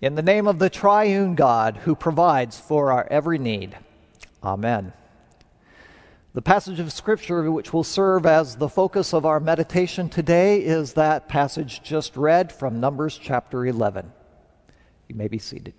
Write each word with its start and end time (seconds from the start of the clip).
In 0.00 0.14
the 0.14 0.22
name 0.22 0.46
of 0.46 0.60
the 0.60 0.70
triune 0.70 1.34
God 1.34 1.78
who 1.78 1.96
provides 1.96 2.60
for 2.60 2.92
our 2.92 3.08
every 3.10 3.36
need. 3.36 3.76
Amen. 4.44 4.92
The 6.34 6.42
passage 6.42 6.78
of 6.78 6.92
Scripture 6.92 7.50
which 7.50 7.72
will 7.72 7.82
serve 7.82 8.24
as 8.24 8.54
the 8.54 8.68
focus 8.68 9.12
of 9.12 9.26
our 9.26 9.40
meditation 9.40 10.08
today 10.08 10.60
is 10.60 10.92
that 10.92 11.28
passage 11.28 11.82
just 11.82 12.16
read 12.16 12.52
from 12.52 12.78
Numbers 12.78 13.18
chapter 13.20 13.66
11. 13.66 14.12
You 15.08 15.16
may 15.16 15.26
be 15.26 15.40
seated. 15.40 15.74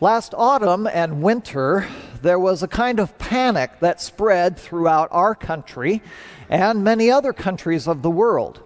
Last 0.00 0.34
autumn 0.36 0.88
and 0.88 1.22
winter, 1.22 1.86
there 2.22 2.40
was 2.40 2.64
a 2.64 2.68
kind 2.68 2.98
of 2.98 3.16
panic 3.18 3.78
that 3.78 4.00
spread 4.00 4.58
throughout 4.58 5.10
our 5.12 5.36
country 5.36 6.02
and 6.48 6.82
many 6.82 7.08
other 7.08 7.32
countries 7.32 7.86
of 7.86 8.02
the 8.02 8.10
world. 8.10 8.65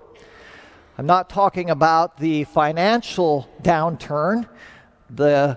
I'm 1.01 1.07
not 1.07 1.31
talking 1.31 1.71
about 1.71 2.19
the 2.19 2.45
financial 2.45 3.49
downturn, 3.63 4.47
the 5.09 5.57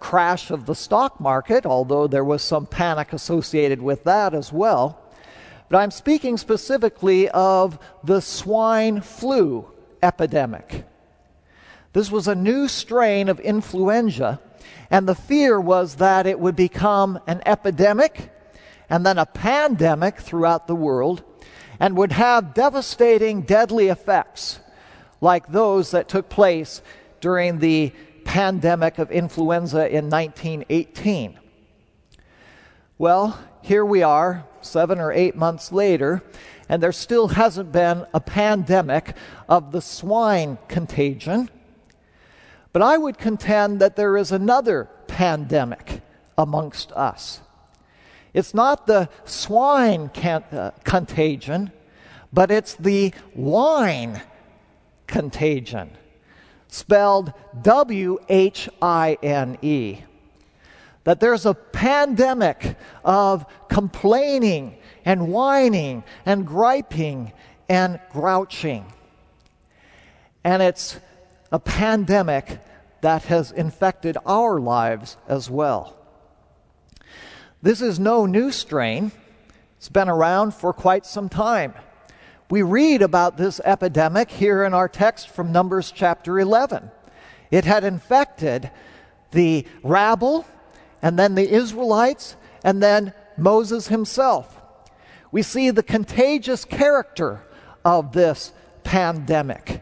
crash 0.00 0.50
of 0.50 0.66
the 0.66 0.74
stock 0.74 1.18
market, 1.18 1.64
although 1.64 2.06
there 2.06 2.22
was 2.22 2.42
some 2.42 2.66
panic 2.66 3.14
associated 3.14 3.80
with 3.80 4.04
that 4.04 4.34
as 4.34 4.52
well. 4.52 5.00
But 5.70 5.78
I'm 5.78 5.90
speaking 5.90 6.36
specifically 6.36 7.30
of 7.30 7.78
the 8.04 8.20
swine 8.20 9.00
flu 9.00 9.66
epidemic. 10.02 10.84
This 11.94 12.10
was 12.10 12.28
a 12.28 12.34
new 12.34 12.68
strain 12.68 13.30
of 13.30 13.40
influenza 13.40 14.42
and 14.90 15.08
the 15.08 15.14
fear 15.14 15.58
was 15.58 15.94
that 15.94 16.26
it 16.26 16.38
would 16.38 16.54
become 16.54 17.18
an 17.26 17.40
epidemic 17.46 18.30
and 18.90 19.06
then 19.06 19.16
a 19.16 19.24
pandemic 19.24 20.18
throughout 20.18 20.66
the 20.66 20.76
world 20.76 21.24
and 21.80 21.96
would 21.96 22.12
have 22.12 22.52
devastating, 22.52 23.40
deadly 23.40 23.88
effects 23.88 24.58
like 25.22 25.50
those 25.50 25.92
that 25.92 26.08
took 26.08 26.28
place 26.28 26.82
during 27.20 27.60
the 27.60 27.92
pandemic 28.24 28.98
of 28.98 29.10
influenza 29.10 29.88
in 29.88 30.10
1918. 30.10 31.38
Well, 32.98 33.38
here 33.62 33.84
we 33.84 34.02
are, 34.02 34.44
seven 34.60 34.98
or 34.98 35.12
eight 35.12 35.36
months 35.36 35.72
later, 35.72 36.22
and 36.68 36.82
there 36.82 36.92
still 36.92 37.28
hasn't 37.28 37.72
been 37.72 38.04
a 38.12 38.20
pandemic 38.20 39.16
of 39.48 39.72
the 39.72 39.80
swine 39.80 40.58
contagion. 40.68 41.48
But 42.72 42.82
I 42.82 42.98
would 42.98 43.18
contend 43.18 43.80
that 43.80 43.96
there 43.96 44.16
is 44.16 44.32
another 44.32 44.88
pandemic 45.06 46.00
amongst 46.36 46.90
us. 46.92 47.40
It's 48.34 48.54
not 48.54 48.86
the 48.86 49.08
swine 49.24 50.08
can, 50.08 50.42
uh, 50.50 50.70
contagion, 50.84 51.70
but 52.32 52.50
it's 52.50 52.74
the 52.74 53.12
whine 53.34 54.22
contagion, 55.12 55.90
spelled 56.68 57.32
W 57.60 58.18
H 58.28 58.68
I 58.80 59.18
N 59.22 59.58
E. 59.62 59.98
That 61.04 61.20
there's 61.20 61.46
a 61.46 61.54
pandemic 61.54 62.76
of 63.04 63.44
complaining 63.68 64.78
and 65.04 65.28
whining 65.28 66.02
and 66.24 66.46
griping 66.46 67.32
and 67.68 68.00
grouching. 68.10 68.86
And 70.44 70.62
it's 70.62 70.98
a 71.50 71.58
pandemic 71.58 72.60
that 73.02 73.24
has 73.24 73.52
infected 73.52 74.16
our 74.24 74.58
lives 74.58 75.16
as 75.28 75.50
well. 75.50 75.96
This 77.60 77.82
is 77.82 78.00
no 78.00 78.26
new 78.26 78.50
strain. 78.50 79.12
It's 79.76 79.88
been 79.88 80.08
around 80.08 80.54
for 80.54 80.72
quite 80.72 81.04
some 81.04 81.28
time. 81.28 81.74
We 82.52 82.60
read 82.60 83.00
about 83.00 83.38
this 83.38 83.62
epidemic 83.64 84.30
here 84.30 84.62
in 84.62 84.74
our 84.74 84.86
text 84.86 85.30
from 85.30 85.52
Numbers 85.52 85.90
chapter 85.90 86.38
11. 86.38 86.90
It 87.50 87.64
had 87.64 87.82
infected 87.82 88.70
the 89.30 89.66
rabble, 89.82 90.44
and 91.00 91.18
then 91.18 91.34
the 91.34 91.50
Israelites, 91.50 92.36
and 92.62 92.82
then 92.82 93.14
Moses 93.38 93.88
himself. 93.88 94.60
We 95.30 95.40
see 95.40 95.70
the 95.70 95.82
contagious 95.82 96.66
character 96.66 97.42
of 97.86 98.12
this 98.12 98.52
pandemic 98.84 99.80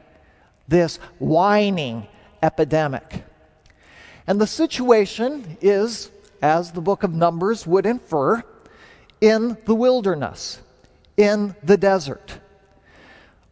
this 0.68 0.98
whining 1.18 2.06
epidemic. 2.40 3.24
And 4.28 4.40
the 4.40 4.46
situation 4.46 5.58
is, 5.60 6.12
as 6.40 6.70
the 6.70 6.80
book 6.80 7.02
of 7.02 7.12
Numbers 7.12 7.66
would 7.66 7.84
infer, 7.84 8.44
in 9.20 9.58
the 9.64 9.74
wilderness, 9.74 10.60
in 11.16 11.56
the 11.64 11.76
desert. 11.76 12.38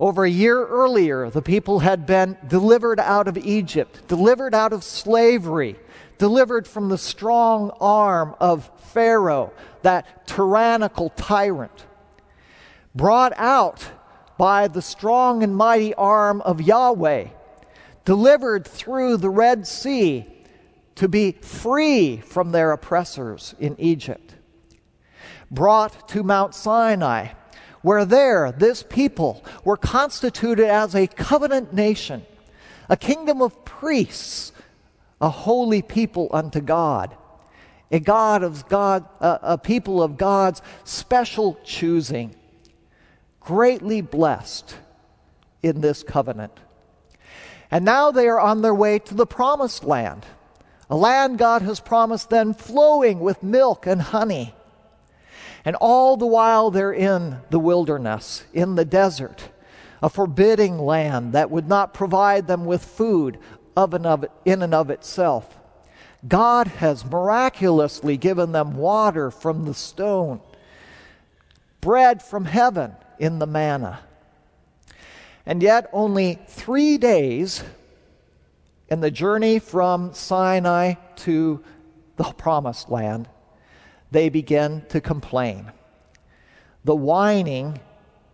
Over 0.01 0.25
a 0.25 0.31
year 0.31 0.65
earlier, 0.65 1.29
the 1.29 1.43
people 1.43 1.81
had 1.81 2.07
been 2.07 2.37
delivered 2.47 3.01
out 3.01 3.27
of 3.27 3.37
Egypt, 3.37 4.07
delivered 4.07 4.55
out 4.55 4.73
of 4.73 4.85
slavery, 4.85 5.77
delivered 6.19 6.69
from 6.69 6.89
the 6.89 6.99
strong 6.99 7.71
arm 7.81 8.37
of 8.39 8.71
Pharaoh, 8.93 9.53
that 9.83 10.27
tyrannical 10.27 11.11
tyrant, 11.11 11.87
brought 12.95 13.33
out 13.37 13.91
by 14.39 14.69
the 14.69 14.83
strong 14.83 15.43
and 15.43 15.57
mighty 15.57 15.93
arm 15.95 16.43
of 16.43 16.61
Yahweh, 16.61 17.27
delivered 18.05 18.69
through 18.69 19.17
the 19.17 19.31
Red 19.31 19.67
Sea 19.67 20.27
to 20.95 21.09
be 21.09 21.33
free 21.33 22.19
from 22.19 22.53
their 22.53 22.71
oppressors 22.71 23.57
in 23.59 23.75
Egypt, 23.81 24.37
brought 25.51 26.09
to 26.09 26.23
Mount 26.23 26.55
Sinai, 26.55 27.29
where 27.83 28.05
there 28.05 28.53
this 28.53 28.83
people 28.83 29.45
were 29.65 29.77
constituted 29.77 30.67
as 30.67 30.95
a 30.95 31.07
covenant 31.07 31.73
nation, 31.73 32.25
a 32.89 32.97
kingdom 32.97 33.43
of 33.43 33.65
priests, 33.65 34.53
a 35.21 35.31
holy 35.31 35.83
people 35.83 36.29
unto 36.33 36.61
God, 36.61 37.17
a 37.91 38.01
God 38.01 38.43
of 38.43 38.69
God, 38.69 39.09
a, 39.21 39.39
a 39.43 39.59
people 39.59 40.03
of 40.03 40.17
God's 40.17 40.63
special 40.85 41.59
choosing 41.65 42.35
greatly 43.41 44.01
blessed 44.03 44.77
in 45.63 45.81
this 45.81 46.03
covenant. 46.03 46.53
And 47.71 47.85
now 47.85 48.11
they 48.11 48.29
are 48.29 48.41
on 48.41 48.63
their 48.63 48.75
way 48.75 48.99
to 48.99 49.15
the 49.15 49.27
promised 49.27 49.85
land, 49.85 50.25
a 50.91 50.97
land 50.97 51.39
God 51.39 51.63
has 51.63 51.81
promised 51.81 52.31
them 52.31 52.55
flowing 52.55 53.21
with 53.21 53.43
milk 53.43 53.87
and 53.87 54.01
honey. 54.01 54.55
And 55.65 55.77
all 55.77 56.17
the 56.17 56.27
while 56.27 56.71
they're 56.71 56.93
in 56.93 57.39
the 57.51 57.59
wilderness, 57.59 58.45
in 58.53 58.75
the 58.75 58.85
desert, 58.85 59.51
a 60.03 60.09
forbidding 60.09 60.79
land 60.79 61.33
that 61.33 61.51
would 61.51 61.69
not 61.69 61.95
provide 61.95 62.47
them 62.47 62.65
with 62.65 62.85
food 62.85 63.39
of 63.77 63.95
and 63.95 64.07
of, 64.07 64.25
in 64.45 64.63
and 64.63 64.75
of 64.75 64.91
itself. 64.91 65.59
God 66.27 66.67
has 66.67 67.05
miraculously 67.05 68.17
given 68.17 68.53
them 68.53 68.77
water 68.77 69.31
from 69.31 69.65
the 69.65 69.75
stone, 69.75 70.41
bread 71.81 72.23
from 72.23 72.45
heaven, 72.45 72.95
in 73.19 73.39
the 73.39 73.47
manna. 73.47 74.01
And 75.45 75.63
yet, 75.63 75.89
only 75.93 76.39
three 76.47 76.99
days 76.99 77.65
in 78.89 79.01
the 79.01 79.11
journey 79.11 79.59
from 79.59 80.13
Sinai 80.15 80.95
to 81.17 81.63
the 82.17 82.25
promised 82.25 82.91
land, 82.91 83.29
they 84.11 84.29
begin 84.29 84.85
to 84.89 85.01
complain. 85.01 85.73
The 86.85 86.97
whining 86.97 87.81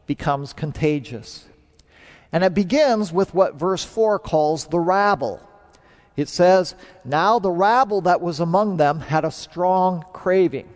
becomes 0.06 0.52
contagious. 0.52 1.46
And 2.32 2.44
it 2.44 2.54
begins 2.54 3.12
with 3.12 3.34
what 3.34 3.54
verse 3.54 3.84
4 3.84 4.18
calls 4.18 4.66
the 4.66 4.80
rabble. 4.80 5.40
It 6.16 6.28
says, 6.28 6.74
Now 7.04 7.38
the 7.38 7.50
rabble 7.50 8.02
that 8.02 8.20
was 8.20 8.40
among 8.40 8.76
them 8.76 9.00
had 9.00 9.24
a 9.24 9.30
strong 9.30 10.04
craving. 10.12 10.68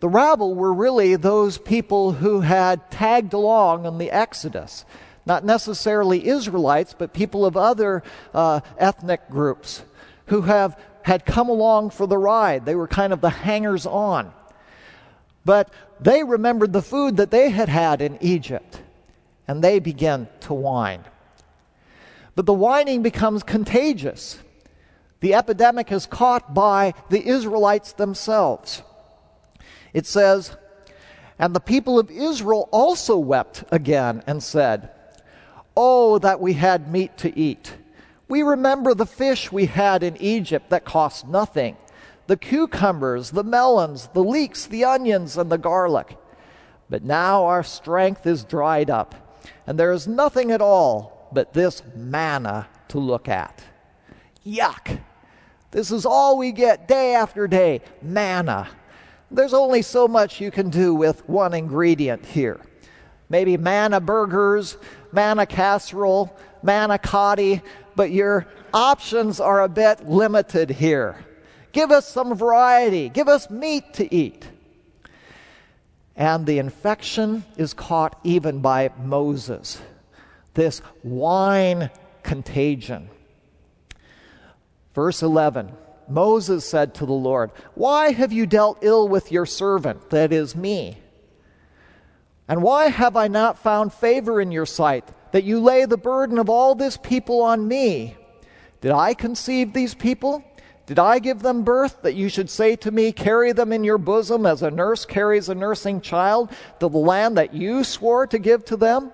The 0.00 0.08
rabble 0.08 0.54
were 0.54 0.72
really 0.72 1.16
those 1.16 1.58
people 1.58 2.12
who 2.12 2.40
had 2.40 2.90
tagged 2.90 3.34
along 3.34 3.84
in 3.84 3.98
the 3.98 4.10
Exodus. 4.10 4.86
Not 5.26 5.44
necessarily 5.44 6.26
Israelites, 6.26 6.94
but 6.96 7.12
people 7.12 7.44
of 7.44 7.56
other 7.56 8.02
uh, 8.32 8.60
ethnic 8.78 9.28
groups 9.28 9.82
who 10.26 10.42
have 10.42 10.78
had 11.02 11.24
come 11.24 11.48
along 11.48 11.90
for 11.90 12.06
the 12.06 12.18
ride. 12.18 12.64
They 12.64 12.74
were 12.74 12.88
kind 12.88 13.12
of 13.12 13.20
the 13.20 13.30
hangers 13.30 13.86
on. 13.86 14.32
But 15.44 15.72
they 16.00 16.22
remembered 16.22 16.72
the 16.72 16.82
food 16.82 17.16
that 17.16 17.30
they 17.30 17.50
had 17.50 17.68
had 17.68 18.02
in 18.02 18.18
Egypt, 18.20 18.82
and 19.48 19.62
they 19.62 19.78
began 19.78 20.28
to 20.40 20.54
whine. 20.54 21.04
But 22.34 22.46
the 22.46 22.52
whining 22.52 23.02
becomes 23.02 23.42
contagious. 23.42 24.38
The 25.20 25.34
epidemic 25.34 25.92
is 25.92 26.06
caught 26.06 26.54
by 26.54 26.94
the 27.08 27.26
Israelites 27.26 27.92
themselves. 27.92 28.82
It 29.92 30.06
says, 30.06 30.56
And 31.38 31.54
the 31.54 31.60
people 31.60 31.98
of 31.98 32.10
Israel 32.10 32.68
also 32.70 33.18
wept 33.18 33.64
again 33.70 34.22
and 34.26 34.42
said, 34.42 34.90
Oh, 35.76 36.18
that 36.18 36.40
we 36.40 36.54
had 36.54 36.90
meat 36.90 37.16
to 37.18 37.36
eat. 37.38 37.74
We 38.30 38.44
remember 38.44 38.94
the 38.94 39.06
fish 39.06 39.50
we 39.50 39.66
had 39.66 40.04
in 40.04 40.16
Egypt 40.22 40.70
that 40.70 40.84
cost 40.84 41.26
nothing 41.26 41.76
the 42.28 42.36
cucumbers, 42.36 43.32
the 43.32 43.42
melons, 43.42 44.08
the 44.14 44.22
leeks, 44.22 44.66
the 44.66 44.84
onions, 44.84 45.36
and 45.36 45.50
the 45.50 45.58
garlic. 45.58 46.16
But 46.88 47.02
now 47.02 47.46
our 47.46 47.64
strength 47.64 48.28
is 48.28 48.44
dried 48.44 48.88
up, 48.88 49.36
and 49.66 49.76
there 49.76 49.90
is 49.90 50.06
nothing 50.06 50.52
at 50.52 50.62
all 50.62 51.28
but 51.32 51.54
this 51.54 51.82
manna 51.96 52.68
to 52.86 53.00
look 53.00 53.28
at. 53.28 53.64
Yuck! 54.46 55.00
This 55.72 55.90
is 55.90 56.06
all 56.06 56.38
we 56.38 56.52
get 56.52 56.86
day 56.86 57.16
after 57.16 57.48
day 57.48 57.80
manna. 58.00 58.68
There's 59.32 59.54
only 59.54 59.82
so 59.82 60.06
much 60.06 60.40
you 60.40 60.52
can 60.52 60.70
do 60.70 60.94
with 60.94 61.28
one 61.28 61.52
ingredient 61.52 62.24
here. 62.24 62.60
Maybe 63.28 63.56
manna 63.56 64.00
burgers, 64.00 64.76
manna 65.10 65.46
casserole, 65.46 66.36
manicotti, 66.64 67.62
but 68.00 68.10
your 68.10 68.46
options 68.72 69.40
are 69.40 69.60
a 69.60 69.68
bit 69.68 70.08
limited 70.08 70.70
here. 70.70 71.22
Give 71.72 71.90
us 71.90 72.08
some 72.08 72.34
variety, 72.34 73.10
give 73.10 73.28
us 73.28 73.50
meat 73.50 73.92
to 73.92 74.14
eat. 74.14 74.48
And 76.16 76.46
the 76.46 76.58
infection 76.58 77.44
is 77.58 77.74
caught 77.74 78.18
even 78.24 78.60
by 78.60 78.90
Moses. 79.04 79.82
This 80.54 80.78
whine 81.02 81.90
contagion. 82.22 83.10
Verse 84.94 85.22
11 85.22 85.70
Moses 86.08 86.64
said 86.66 86.94
to 86.94 87.04
the 87.04 87.12
Lord, 87.12 87.50
Why 87.74 88.12
have 88.12 88.32
you 88.32 88.46
dealt 88.46 88.78
ill 88.80 89.08
with 89.08 89.30
your 89.30 89.44
servant, 89.44 90.08
that 90.08 90.32
is 90.32 90.56
me? 90.56 90.96
And 92.48 92.62
why 92.62 92.88
have 92.88 93.14
I 93.14 93.28
not 93.28 93.58
found 93.58 93.92
favor 93.92 94.40
in 94.40 94.52
your 94.52 94.64
sight, 94.64 95.06
that 95.32 95.44
you 95.44 95.60
lay 95.60 95.84
the 95.84 95.96
burden 95.96 96.38
of 96.38 96.48
all 96.48 96.74
this 96.74 96.96
people 96.96 97.42
on 97.42 97.66
me? 97.66 98.16
Did 98.80 98.92
I 98.92 99.14
conceive 99.14 99.72
these 99.72 99.94
people? 99.94 100.44
Did 100.86 100.98
I 100.98 101.20
give 101.20 101.40
them 101.40 101.62
birth 101.62 102.02
that 102.02 102.14
you 102.14 102.28
should 102.28 102.50
say 102.50 102.74
to 102.76 102.90
me, 102.90 103.12
Carry 103.12 103.52
them 103.52 103.72
in 103.72 103.84
your 103.84 103.98
bosom 103.98 104.44
as 104.44 104.62
a 104.62 104.70
nurse 104.70 105.04
carries 105.04 105.48
a 105.48 105.54
nursing 105.54 106.00
child 106.00 106.50
to 106.80 106.88
the 106.88 106.98
land 106.98 107.36
that 107.36 107.54
you 107.54 107.84
swore 107.84 108.26
to 108.26 108.38
give 108.38 108.64
to 108.64 108.76
them? 108.76 109.12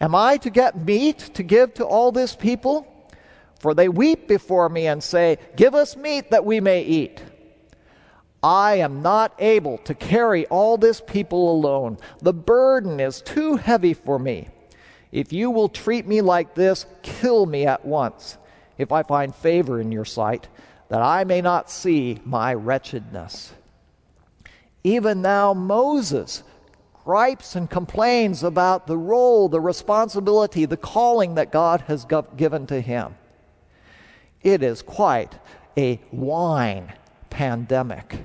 Am 0.00 0.14
I 0.14 0.38
to 0.38 0.50
get 0.50 0.84
meat 0.84 1.18
to 1.34 1.42
give 1.42 1.74
to 1.74 1.84
all 1.84 2.10
this 2.10 2.34
people? 2.34 2.92
For 3.60 3.74
they 3.74 3.88
weep 3.88 4.28
before 4.28 4.68
me 4.68 4.86
and 4.86 5.02
say, 5.02 5.38
Give 5.54 5.74
us 5.74 5.96
meat 5.96 6.30
that 6.30 6.44
we 6.44 6.60
may 6.60 6.82
eat. 6.82 7.22
I 8.42 8.76
am 8.76 9.02
not 9.02 9.34
able 9.38 9.78
to 9.78 9.94
carry 9.94 10.46
all 10.46 10.76
this 10.76 11.00
people 11.00 11.50
alone. 11.50 11.98
The 12.20 12.34
burden 12.34 13.00
is 13.00 13.22
too 13.22 13.56
heavy 13.56 13.94
for 13.94 14.18
me. 14.18 14.48
If 15.16 15.32
you 15.32 15.50
will 15.50 15.70
treat 15.70 16.06
me 16.06 16.20
like 16.20 16.54
this, 16.54 16.84
kill 17.00 17.46
me 17.46 17.64
at 17.64 17.86
once, 17.86 18.36
if 18.76 18.92
I 18.92 19.02
find 19.02 19.34
favor 19.34 19.80
in 19.80 19.90
your 19.90 20.04
sight, 20.04 20.46
that 20.90 21.00
I 21.00 21.24
may 21.24 21.40
not 21.40 21.70
see 21.70 22.20
my 22.26 22.52
wretchedness. 22.52 23.54
Even 24.84 25.22
now, 25.22 25.54
Moses 25.54 26.42
gripes 27.02 27.56
and 27.56 27.70
complains 27.70 28.42
about 28.42 28.86
the 28.86 28.98
role, 28.98 29.48
the 29.48 29.58
responsibility, 29.58 30.66
the 30.66 30.76
calling 30.76 31.36
that 31.36 31.50
God 31.50 31.80
has 31.86 32.06
given 32.36 32.66
to 32.66 32.78
him. 32.82 33.14
It 34.42 34.62
is 34.62 34.82
quite 34.82 35.34
a 35.78 35.96
whine 36.10 36.92
pandemic. 37.30 38.18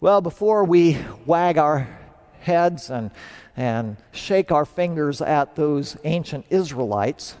Well, 0.00 0.22
before 0.22 0.64
we 0.64 0.96
wag 1.26 1.58
our 1.58 1.99
heads 2.40 2.90
and, 2.90 3.10
and 3.56 3.96
shake 4.12 4.50
our 4.50 4.64
fingers 4.64 5.20
at 5.20 5.56
those 5.56 5.96
ancient 6.04 6.46
Israelites, 6.50 7.36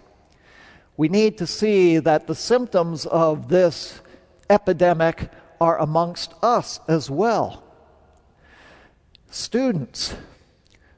we 0.96 1.08
need 1.08 1.38
to 1.38 1.46
see 1.46 1.98
that 1.98 2.26
the 2.26 2.34
symptoms 2.34 3.06
of 3.06 3.48
this 3.48 4.00
epidemic 4.50 5.30
are 5.60 5.78
amongst 5.78 6.34
us 6.42 6.80
as 6.88 7.10
well. 7.10 7.62
Students 9.30 10.14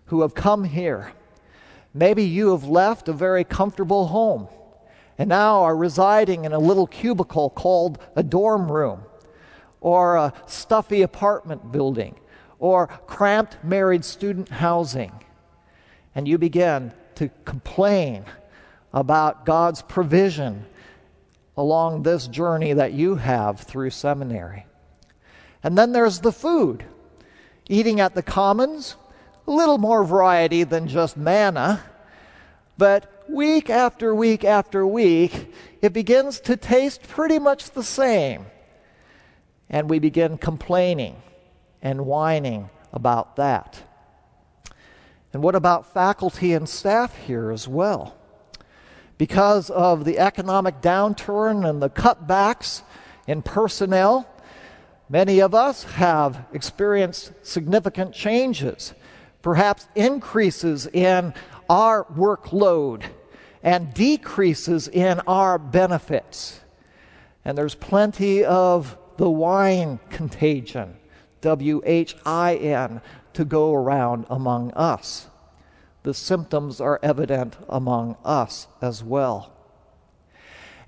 who 0.07 0.23
have 0.23 0.35
come 0.35 0.65
here, 0.65 1.13
maybe 1.95 2.25
you 2.25 2.51
have 2.51 2.65
left 2.65 3.09
a 3.09 3.13
very 3.13 3.45
comfortable 3.45 4.09
home 4.09 4.49
and 5.19 5.29
now 5.29 5.63
are 5.63 5.77
residing 5.77 6.45
in 6.45 6.53
a 6.53 6.59
little 6.59 6.87
cubicle 6.87 7.51
called 7.51 7.99
a 8.17 8.23
dorm 8.23 8.71
room 8.71 9.03
or 9.81 10.17
a 10.17 10.33
stuffy 10.47 11.03
apartment 11.03 11.71
building 11.71 12.19
or 12.63 12.87
cramped 12.87 13.63
married 13.65 14.05
student 14.05 14.49
housing. 14.49 15.13
And 16.15 16.29
you 16.29 16.39
begin 16.39 16.93
to 17.17 17.29
complain 17.45 18.25
about 18.93 19.45
God's 19.45 19.83
provision 19.83 20.65
along 21.57 22.05
this 22.05 22.29
journey 22.29 22.73
that 22.73 22.93
you 22.93 23.17
have 23.17 23.59
through 23.59 23.91
seminary. 23.91 24.65
And 25.65 25.77
then 25.77 25.91
there's 25.91 26.21
the 26.21 26.31
food. 26.31 26.85
Eating 27.69 27.99
at 27.99 28.15
the 28.15 28.23
commons, 28.23 28.95
a 29.49 29.51
little 29.51 29.79
more 29.79 30.05
variety 30.05 30.63
than 30.63 30.87
just 30.87 31.17
manna, 31.17 31.83
but 32.79 33.25
week 33.29 33.71
after 33.71 34.15
week 34.15 34.45
after 34.45 34.87
week, 34.87 35.53
it 35.81 35.93
begins 35.93 36.39
to 36.43 36.57
taste 36.57 37.03
pretty 37.09 37.41
much 37.41 37.73
the 37.73 37.83
same 37.83 38.47
and 39.69 39.91
we 39.91 39.99
begin 39.99 40.39
complaining 40.39 41.17
and 41.83 42.07
whining 42.07 42.71
about 42.93 43.37
that. 43.37 43.83
And 45.33 45.43
what 45.43 45.55
about 45.55 45.93
faculty 45.93 46.53
and 46.53 46.69
staff 46.69 47.17
here 47.17 47.51
as 47.51 47.67
well? 47.67 48.17
Because 49.19 49.71
of 49.71 50.05
the 50.05 50.19
economic 50.19 50.81
downturn 50.81 51.69
and 51.69 51.83
the 51.83 51.91
cutbacks 51.91 52.83
in 53.27 53.43
personnel, 53.43 54.29
many 55.09 55.41
of 55.41 55.55
us 55.55 55.85
have 55.85 56.45
experienced 56.53 57.33
significant 57.43 58.15
changes, 58.15 58.95
perhaps 59.41 59.87
increases 59.95 60.87
in 60.87 61.35
our 61.71 62.05
workload 62.05 63.05
and 63.63 63.95
decreases 63.95 64.89
in 64.89 65.21
our 65.21 65.59
benefits. 65.59 66.61
And 67.45 67.57
there's 67.57 67.75
plenty 67.75 68.45
of 68.45 68.99
the 69.17 69.31
whine 69.31 69.99
contagion, 70.11 70.97
W 71.43 71.83
H 71.85 72.17
I 72.25 72.57
N, 72.57 73.03
to 73.35 73.45
go 73.45 73.73
around 73.73 74.27
among 74.31 74.73
us. 74.73 75.29
The 76.03 76.15
symptoms 76.15 76.81
are 76.81 76.99
evident 77.03 77.57
among 77.69 78.17
us 78.25 78.67
as 78.81 79.05
well. 79.05 79.53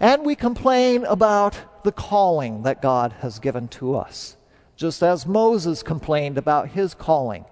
And 0.00 0.24
we 0.24 0.34
complain 0.34 1.04
about 1.04 1.84
the 1.84 1.92
calling 1.92 2.62
that 2.62 2.82
God 2.82 3.12
has 3.20 3.38
given 3.38 3.68
to 3.68 3.94
us, 3.94 4.36
just 4.74 5.02
as 5.02 5.26
Moses 5.26 5.82
complained 5.82 6.36
about 6.36 6.70
his 6.70 6.94
calling. 6.94 7.44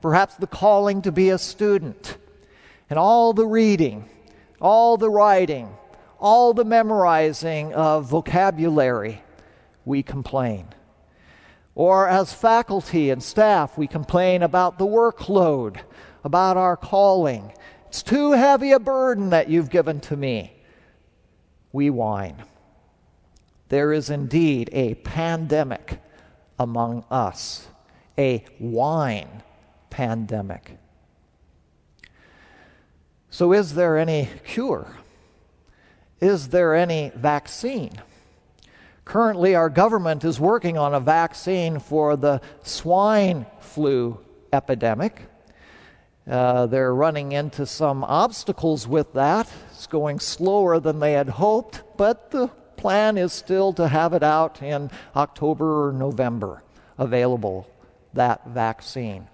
Perhaps 0.00 0.36
the 0.36 0.46
calling 0.46 1.02
to 1.02 1.12
be 1.12 1.30
a 1.30 1.38
student, 1.38 2.16
and 2.88 2.98
all 2.98 3.32
the 3.32 3.46
reading, 3.46 4.08
all 4.60 4.96
the 4.96 5.10
writing, 5.10 5.68
all 6.18 6.54
the 6.54 6.64
memorizing 6.64 7.74
of 7.74 8.06
vocabulary 8.06 9.22
we 9.84 10.02
complain. 10.02 10.66
Or 11.76 12.08
as 12.08 12.32
faculty 12.32 13.10
and 13.10 13.22
staff, 13.22 13.76
we 13.76 13.86
complain 13.86 14.42
about 14.42 14.78
the 14.78 14.86
workload, 14.86 15.78
about 16.24 16.56
our 16.56 16.74
calling. 16.74 17.52
It's 17.86 18.02
too 18.02 18.32
heavy 18.32 18.72
a 18.72 18.80
burden 18.80 19.28
that 19.30 19.50
you've 19.50 19.68
given 19.68 20.00
to 20.00 20.16
me. 20.16 20.54
We 21.72 21.90
whine. 21.90 22.42
There 23.68 23.92
is 23.92 24.08
indeed 24.08 24.70
a 24.72 24.94
pandemic 24.94 26.00
among 26.58 27.04
us, 27.10 27.68
a 28.16 28.42
whine 28.58 29.42
pandemic. 29.90 30.78
So, 33.28 33.52
is 33.52 33.74
there 33.74 33.98
any 33.98 34.30
cure? 34.46 34.96
Is 36.20 36.48
there 36.48 36.74
any 36.74 37.12
vaccine? 37.14 38.00
Currently, 39.06 39.54
our 39.54 39.70
government 39.70 40.24
is 40.24 40.40
working 40.40 40.76
on 40.76 40.92
a 40.92 40.98
vaccine 40.98 41.78
for 41.78 42.16
the 42.16 42.40
swine 42.64 43.46
flu 43.60 44.18
epidemic. 44.52 45.22
Uh, 46.28 46.66
they're 46.66 46.92
running 46.92 47.30
into 47.30 47.66
some 47.66 48.02
obstacles 48.02 48.88
with 48.88 49.12
that. 49.12 49.48
It's 49.70 49.86
going 49.86 50.18
slower 50.18 50.80
than 50.80 50.98
they 50.98 51.12
had 51.12 51.28
hoped, 51.28 51.84
but 51.96 52.32
the 52.32 52.48
plan 52.76 53.16
is 53.16 53.32
still 53.32 53.72
to 53.74 53.86
have 53.86 54.12
it 54.12 54.24
out 54.24 54.60
in 54.60 54.90
October 55.14 55.86
or 55.86 55.92
November 55.92 56.64
available, 56.98 57.70
that 58.12 58.44
vaccine. 58.48 59.28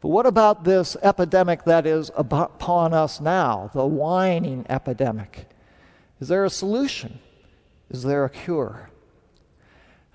But 0.00 0.08
what 0.08 0.24
about 0.24 0.64
this 0.64 0.96
epidemic 1.02 1.64
that 1.64 1.86
is 1.86 2.10
upon 2.16 2.94
us 2.94 3.20
now, 3.20 3.70
the 3.74 3.84
whining 3.84 4.64
epidemic? 4.70 5.46
Is 6.20 6.28
there 6.28 6.46
a 6.46 6.50
solution? 6.50 7.18
Is 7.92 8.02
there 8.02 8.24
a 8.24 8.30
cure? 8.30 8.90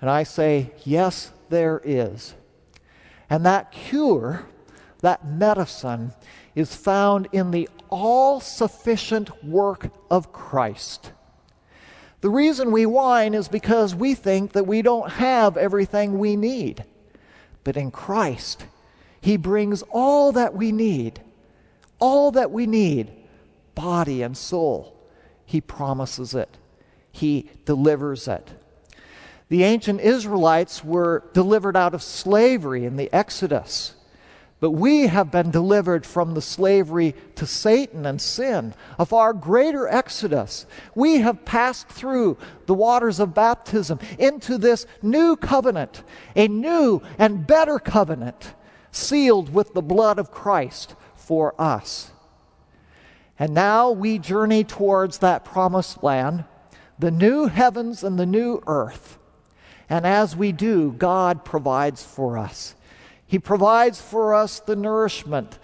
And 0.00 0.10
I 0.10 0.24
say, 0.24 0.72
Yes, 0.84 1.32
there 1.48 1.80
is. 1.84 2.34
And 3.30 3.46
that 3.46 3.72
cure, 3.72 4.46
that 5.00 5.26
medicine, 5.26 6.12
is 6.54 6.74
found 6.74 7.28
in 7.32 7.50
the 7.50 7.68
all 7.88 8.40
sufficient 8.40 9.44
work 9.44 9.90
of 10.10 10.32
Christ. 10.32 11.12
The 12.20 12.30
reason 12.30 12.72
we 12.72 12.84
whine 12.84 13.32
is 13.32 13.48
because 13.48 13.94
we 13.94 14.14
think 14.14 14.52
that 14.52 14.66
we 14.66 14.82
don't 14.82 15.10
have 15.12 15.56
everything 15.56 16.18
we 16.18 16.34
need. 16.34 16.84
But 17.62 17.76
in 17.76 17.92
Christ, 17.92 18.66
He 19.20 19.36
brings 19.36 19.82
all 19.90 20.32
that 20.32 20.54
we 20.54 20.72
need, 20.72 21.20
All 22.00 22.32
that 22.32 22.50
we 22.50 22.66
need, 22.66 23.12
body 23.74 24.22
and 24.22 24.36
soul, 24.36 24.96
He 25.46 25.60
promises 25.60 26.34
it. 26.34 26.56
He 27.18 27.50
delivers 27.64 28.28
it. 28.28 28.48
The 29.48 29.64
ancient 29.64 30.00
Israelites 30.00 30.84
were 30.84 31.24
delivered 31.32 31.76
out 31.76 31.94
of 31.94 32.02
slavery 32.02 32.84
in 32.84 32.96
the 32.96 33.12
Exodus. 33.12 33.94
But 34.60 34.72
we 34.72 35.06
have 35.06 35.30
been 35.30 35.50
delivered 35.50 36.04
from 36.04 36.34
the 36.34 36.42
slavery 36.42 37.14
to 37.36 37.46
Satan 37.46 38.04
and 38.06 38.20
sin, 38.20 38.74
a 38.98 39.06
far 39.06 39.32
greater 39.32 39.86
exodus. 39.86 40.66
We 40.96 41.18
have 41.18 41.44
passed 41.44 41.88
through 41.88 42.38
the 42.66 42.74
waters 42.74 43.20
of 43.20 43.34
baptism 43.34 44.00
into 44.18 44.58
this 44.58 44.84
new 45.00 45.36
covenant, 45.36 46.02
a 46.34 46.48
new 46.48 47.02
and 47.18 47.46
better 47.46 47.78
covenant, 47.78 48.54
sealed 48.90 49.54
with 49.54 49.74
the 49.74 49.82
blood 49.82 50.18
of 50.18 50.32
Christ 50.32 50.96
for 51.14 51.54
us. 51.60 52.10
And 53.38 53.54
now 53.54 53.92
we 53.92 54.18
journey 54.18 54.64
towards 54.64 55.18
that 55.18 55.44
promised 55.44 56.02
land, 56.02 56.44
the 56.98 57.10
new 57.10 57.46
heavens 57.46 58.02
and 58.02 58.18
the 58.18 58.26
new 58.26 58.62
earth. 58.66 59.18
And 59.88 60.06
as 60.06 60.36
we 60.36 60.52
do, 60.52 60.92
God 60.92 61.44
provides 61.44 62.04
for 62.04 62.36
us. 62.36 62.74
He 63.26 63.38
provides 63.38 64.00
for 64.00 64.34
us 64.34 64.60
the 64.60 64.76
nourishment, 64.76 65.58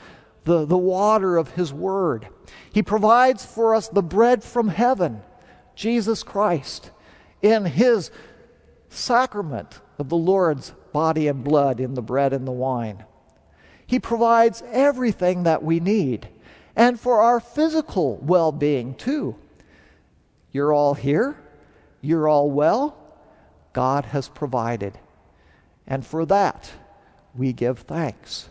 the, 0.45 0.65
the 0.65 0.79
water 0.79 1.37
of 1.37 1.51
His 1.53 1.73
Word. 1.73 2.29
He 2.73 2.83
provides 2.83 3.45
for 3.45 3.75
us 3.75 3.89
the 3.89 4.03
bread 4.03 4.43
from 4.43 4.69
heaven, 4.69 5.23
Jesus 5.75 6.23
Christ, 6.23 6.91
in 7.43 7.65
His 7.65 8.11
sacrament 8.89 9.81
of 9.99 10.09
the 10.09 10.17
Lord's 10.17 10.71
body 10.93 11.29
and 11.29 11.43
blood 11.43 11.81
in 11.81 11.95
the 11.95 12.03
bread 12.03 12.33
and 12.33 12.47
the 12.47 12.53
wine. 12.53 13.05
He 13.87 13.99
provides 13.99 14.63
everything 14.71 15.43
that 15.43 15.63
we 15.63 15.81
need, 15.81 16.29
and 16.77 16.99
for 16.99 17.21
our 17.21 17.41
physical 17.41 18.17
well 18.23 18.53
being, 18.53 18.95
too. 18.95 19.37
You're 20.55 20.73
all 20.73 20.95
here, 20.95 21.37
you're 22.01 22.29
all 22.29 22.49
well. 22.49 22.97
God 23.73 24.05
has 24.07 24.29
provided. 24.29 24.97
And 25.85 26.07
for 26.07 26.25
that, 26.27 26.71
we 27.35 27.53
give 27.53 27.81
thanks. 27.81 28.49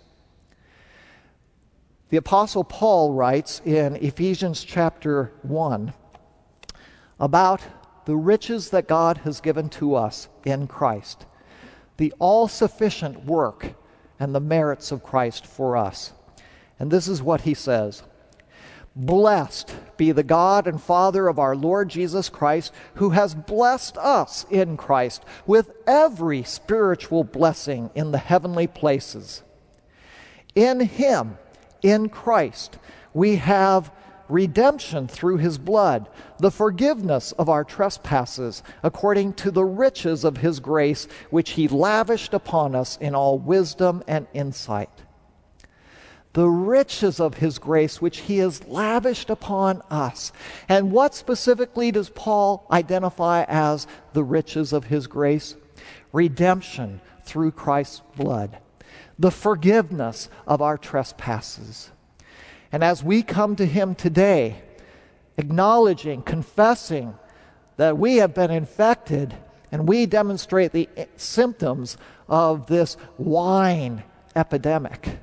The 2.10 2.18
Apostle 2.18 2.66
Paul 2.66 3.14
writes 3.14 3.62
in 3.64 3.96
Ephesians 3.96 4.66
chapter 4.66 5.32
1 5.44 5.94
about 7.22 7.62
the 8.04 8.18
riches 8.18 8.72
that 8.72 8.90
God 8.90 9.20
has 9.20 9.40
given 9.40 9.70
to 9.70 9.96
us 9.96 10.28
in 10.44 10.68
Christ, 10.68 11.26
the 11.96 12.14
all 12.20 12.50
sufficient 12.50 13.24
work 13.24 13.76
and 14.20 14.36
the 14.36 14.42
merits 14.42 14.92
of 14.92 15.04
Christ 15.04 15.48
for 15.48 15.78
us. 15.78 16.12
And 16.78 16.92
this 16.92 17.08
is 17.08 17.24
what 17.24 17.42
he 17.42 17.54
says 17.54 18.04
Blessed 18.96 19.76
be 19.98 20.12
the 20.12 20.24
God 20.24 20.68
and 20.68 20.82
Father 20.82 21.28
of 21.28 21.40
our 21.40 21.56
Lord 21.56 21.90
Jesus 21.90 22.30
Christ, 22.30 22.72
who 22.96 23.10
has 23.10 23.34
blessed 23.34 23.98
us 23.98 24.46
in 24.52 24.78
Christ 24.78 25.24
with 25.48 25.72
every 25.88 26.44
spiritual 26.44 27.24
blessing 27.24 27.90
in 27.96 28.12
the 28.12 28.20
heavenly 28.20 28.68
places. 28.68 29.42
In 30.54 30.80
Him, 30.82 31.38
in 31.82 32.10
Christ, 32.10 32.78
we 33.16 33.38
have 33.38 33.92
redemption 34.30 35.08
through 35.08 35.38
His 35.38 35.58
blood, 35.58 36.08
the 36.38 36.52
forgiveness 36.52 37.32
of 37.34 37.50
our 37.50 37.64
trespasses, 37.64 38.62
according 38.84 39.34
to 39.34 39.50
the 39.50 39.66
riches 39.66 40.24
of 40.24 40.38
His 40.38 40.60
grace, 40.60 41.08
which 41.32 41.52
He 41.52 41.68
lavished 41.68 42.36
upon 42.36 42.76
us 42.76 42.98
in 43.02 43.16
all 43.16 43.40
wisdom 43.40 44.04
and 44.08 44.28
insight 44.34 44.90
the 46.34 46.50
riches 46.50 47.20
of 47.20 47.36
his 47.36 47.60
grace 47.60 48.02
which 48.02 48.22
he 48.22 48.40
has 48.40 48.68
lavished 48.68 49.30
upon 49.30 49.82
us. 49.90 50.32
And 50.68 50.92
what 50.92 51.16
specifically 51.16 51.92
does 51.92 52.10
Paul 52.10 52.66
identify 52.72 53.46
as 53.48 53.88
the 54.14 54.24
riches 54.24 54.74
of 54.74 54.86
his 54.86 55.08
grace? 55.08 55.56
Redemption 56.12 57.02
through 57.24 57.52
Christ's 57.52 58.02
blood, 58.16 58.58
the 59.18 59.32
forgiveness 59.32 60.30
of 60.48 60.62
our 60.62 60.78
trespasses. 60.78 61.92
And 62.72 62.84
as 62.84 63.04
we 63.04 63.22
come 63.22 63.56
to 63.58 63.66
him 63.66 63.94
today, 63.94 64.62
acknowledging, 65.38 66.24
confessing 66.24 67.14
that 67.78 67.98
we 67.98 68.18
have 68.18 68.34
been 68.34 68.52
infected 68.52 69.36
and 69.72 69.88
we 69.88 70.06
demonstrate 70.06 70.72
the 70.72 70.90
symptoms 71.16 71.98
of 72.28 72.68
this 72.68 72.96
whine 73.18 74.04
epidemic 74.36 75.20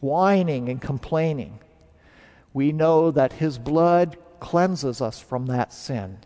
whining 0.00 0.68
and 0.68 0.80
complaining, 0.80 1.58
we 2.52 2.72
know 2.72 3.10
that 3.10 3.34
His 3.34 3.58
blood 3.58 4.16
cleanses 4.40 5.00
us 5.00 5.20
from 5.20 5.46
that 5.46 5.72
sin, 5.72 6.18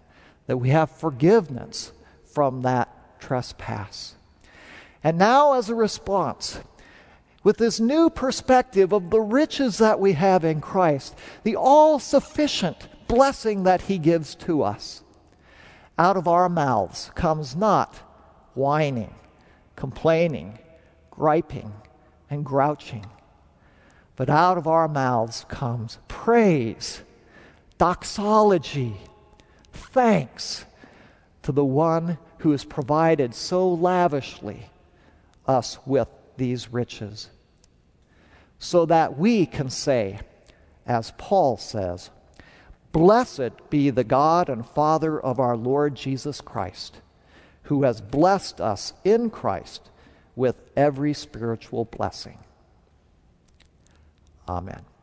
that 0.47 0.57
we 0.57 0.71
have 0.71 0.91
forgiveness 0.91 1.93
from 2.25 2.63
that 2.63 3.21
trespass. 3.21 4.15
And 5.03 5.19
now, 5.19 5.55
as 5.55 5.69
a 5.69 5.75
response, 5.75 6.61
with 7.43 7.59
this 7.59 7.79
new 7.79 8.09
perspective 8.09 8.93
of 8.93 9.11
the 9.11 9.21
riches 9.21 9.79
that 9.79 10.01
we 10.01 10.15
have 10.15 10.45
in 10.45 10.61
Christ, 10.61 11.15
the 11.43 11.57
all 11.57 11.99
sufficient 11.99 12.89
blessing 13.07 13.65
that 13.65 13.83
He 13.83 13.99
gives 13.99 14.35
to 14.37 14.63
us, 14.63 15.03
out 15.99 16.17
of 16.17 16.27
our 16.27 16.49
mouths 16.49 17.11
comes 17.15 17.55
not 17.55 17.97
whining, 18.55 19.15
complaining, 19.77 20.59
griping, 21.11 21.73
and 22.31 22.45
grouching 22.45 23.05
but 24.17 24.31
out 24.31 24.59
of 24.59 24.67
our 24.67 24.89
mouths 24.89 25.45
comes 25.49 25.99
praise, 26.09 27.03
doxology, 27.79 28.97
thanks 29.73 30.65
to 31.43 31.53
the 31.53 31.65
one 31.65 32.19
who 32.39 32.53
has 32.53 32.65
provided 32.65 33.35
so 33.35 33.69
lavishly 33.69 34.67
us 35.47 35.79
with 35.87 36.09
these 36.37 36.73
riches. 36.73 37.31
So 38.59 38.87
that 38.87 39.19
we 39.19 39.47
can 39.47 39.69
say, 39.69 40.21
as 40.87 41.13
Paul 41.19 41.57
says, 41.57 42.11
Blessed 42.93 43.71
be 43.71 43.91
the 43.91 44.05
God 44.05 44.49
and 44.49 44.65
Father 44.65 45.19
of 45.19 45.41
our 45.41 45.57
Lord 45.57 45.97
Jesus 45.97 46.41
Christ, 46.41 47.01
who 47.65 47.83
has 47.83 48.01
blessed 48.01 48.61
us 48.61 48.93
in 49.03 49.31
Christ 49.31 49.91
with 50.37 50.63
every 50.77 51.13
spiritual 51.13 51.87
blessing. 51.87 52.39
Amen. 54.49 54.94